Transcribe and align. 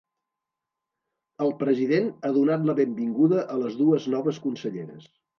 El 1.47 1.51
president 1.59 2.07
ha 2.13 2.31
donat 2.37 2.65
la 2.69 2.75
benvinguda 2.79 3.43
a 3.57 3.57
les 3.65 3.77
dues 3.83 4.07
noves 4.15 4.41
conselleres. 4.47 5.07